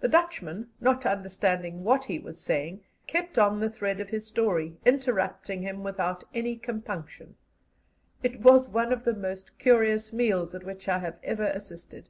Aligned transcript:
The 0.00 0.08
Dutchman, 0.08 0.70
not 0.80 1.06
understanding 1.06 1.84
what 1.84 2.06
he 2.06 2.18
was 2.18 2.40
saying, 2.40 2.80
kept 3.06 3.38
on 3.38 3.60
the 3.60 3.70
thread 3.70 4.00
of 4.00 4.08
his 4.10 4.26
story, 4.26 4.76
interrupting 4.84 5.62
him 5.62 5.84
without 5.84 6.24
any 6.34 6.56
compunction. 6.56 7.36
It 8.20 8.40
was 8.40 8.68
one 8.68 8.92
of 8.92 9.04
the 9.04 9.14
most 9.14 9.56
curious 9.60 10.12
meals 10.12 10.56
at 10.56 10.64
which 10.64 10.88
I 10.88 10.98
have 10.98 11.20
ever 11.22 11.44
assisted. 11.46 12.08